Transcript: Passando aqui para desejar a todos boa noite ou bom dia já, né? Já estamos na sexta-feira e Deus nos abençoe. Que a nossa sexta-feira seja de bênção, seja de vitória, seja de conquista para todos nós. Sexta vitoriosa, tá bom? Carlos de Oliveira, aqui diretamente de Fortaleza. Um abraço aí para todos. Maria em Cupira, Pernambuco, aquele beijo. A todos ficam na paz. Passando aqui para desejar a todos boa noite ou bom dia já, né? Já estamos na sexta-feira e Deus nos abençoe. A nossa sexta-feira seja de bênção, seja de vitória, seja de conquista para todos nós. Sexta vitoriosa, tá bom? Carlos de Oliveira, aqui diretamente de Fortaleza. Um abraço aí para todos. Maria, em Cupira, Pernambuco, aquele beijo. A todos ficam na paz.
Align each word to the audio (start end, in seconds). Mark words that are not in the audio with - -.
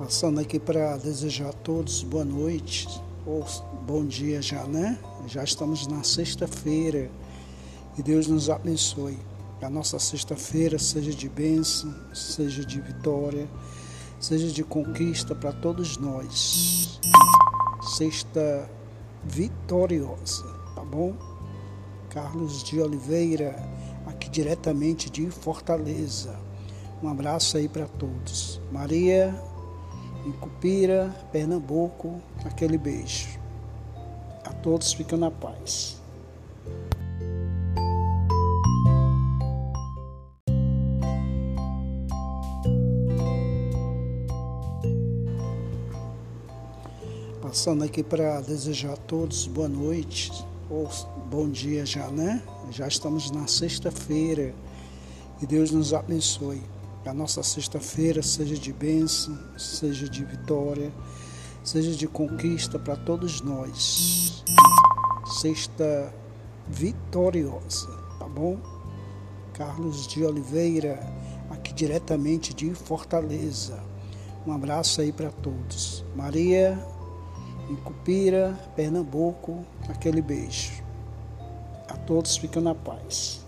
Passando 0.00 0.40
aqui 0.40 0.58
para 0.58 0.96
desejar 0.96 1.50
a 1.50 1.52
todos 1.52 2.02
boa 2.02 2.24
noite 2.24 2.88
ou 3.26 3.44
bom 3.86 4.02
dia 4.02 4.40
já, 4.40 4.64
né? 4.64 4.98
Já 5.26 5.44
estamos 5.44 5.86
na 5.86 6.02
sexta-feira 6.02 7.10
e 7.98 8.02
Deus 8.02 8.26
nos 8.26 8.48
abençoe. 8.48 9.18
Que 9.58 9.66
a 9.66 9.68
nossa 9.68 9.98
sexta-feira 9.98 10.78
seja 10.78 11.12
de 11.12 11.28
bênção, 11.28 11.94
seja 12.14 12.64
de 12.64 12.80
vitória, 12.80 13.46
seja 14.18 14.46
de 14.46 14.64
conquista 14.64 15.34
para 15.34 15.52
todos 15.52 15.98
nós. 15.98 16.98
Sexta 17.98 18.70
vitoriosa, 19.22 20.46
tá 20.74 20.82
bom? 20.82 21.14
Carlos 22.08 22.64
de 22.64 22.80
Oliveira, 22.80 23.54
aqui 24.06 24.30
diretamente 24.30 25.10
de 25.10 25.30
Fortaleza. 25.30 26.40
Um 27.02 27.08
abraço 27.08 27.58
aí 27.58 27.68
para 27.68 27.86
todos. 27.86 28.62
Maria 28.72 29.49
em 30.24 30.32
Cupira, 30.32 31.14
Pernambuco, 31.32 32.20
aquele 32.44 32.76
beijo. 32.76 33.38
A 34.44 34.52
todos 34.52 34.92
ficam 34.92 35.18
na 35.18 35.30
paz. 35.30 36.00
Passando 47.40 47.82
aqui 47.82 48.02
para 48.02 48.40
desejar 48.42 48.92
a 48.92 48.96
todos 48.96 49.46
boa 49.46 49.68
noite 49.68 50.30
ou 50.70 50.88
bom 51.30 51.48
dia 51.48 51.84
já, 51.84 52.08
né? 52.08 52.40
Já 52.70 52.86
estamos 52.86 53.30
na 53.32 53.48
sexta-feira 53.48 54.54
e 55.42 55.46
Deus 55.46 55.72
nos 55.72 55.92
abençoe. 55.92 56.62
A 57.06 57.14
nossa 57.14 57.42
sexta-feira 57.42 58.22
seja 58.22 58.56
de 58.56 58.72
bênção, 58.72 59.36
seja 59.56 60.06
de 60.06 60.22
vitória, 60.22 60.92
seja 61.64 61.92
de 61.92 62.06
conquista 62.06 62.78
para 62.78 62.94
todos 62.94 63.40
nós. 63.40 64.44
Sexta 65.40 66.12
vitoriosa, 66.68 67.88
tá 68.18 68.28
bom? 68.28 68.58
Carlos 69.54 70.06
de 70.06 70.22
Oliveira, 70.22 71.00
aqui 71.48 71.72
diretamente 71.72 72.52
de 72.52 72.74
Fortaleza. 72.74 73.82
Um 74.46 74.52
abraço 74.52 75.00
aí 75.00 75.10
para 75.10 75.30
todos. 75.30 76.04
Maria, 76.14 76.78
em 77.70 77.76
Cupira, 77.76 78.52
Pernambuco, 78.76 79.64
aquele 79.88 80.20
beijo. 80.20 80.82
A 81.88 81.96
todos 81.96 82.36
ficam 82.36 82.62
na 82.62 82.74
paz. 82.74 83.44